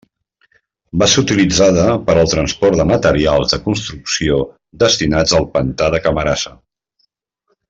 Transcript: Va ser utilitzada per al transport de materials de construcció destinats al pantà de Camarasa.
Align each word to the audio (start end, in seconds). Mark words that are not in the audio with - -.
Va 1.01 1.07
ser 1.11 1.21
utilitzada 1.25 1.83
per 2.07 2.15
al 2.21 2.31
transport 2.31 2.79
de 2.79 2.87
materials 2.93 3.53
de 3.53 3.61
construcció 3.69 4.41
destinats 4.85 5.37
al 5.41 5.47
pantà 5.59 5.91
de 5.97 6.03
Camarasa. 6.09 6.57